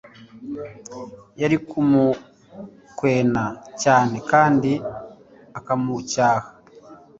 yari 1.41 1.57
kumukwena 1.67 3.43
cyane 3.81 4.15
kandi 4.31 4.71
ikamucyaha. 5.59 6.49